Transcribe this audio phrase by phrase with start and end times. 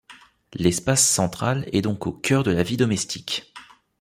[0.55, 3.53] L'espace central est donc au cœur de la vie domestique.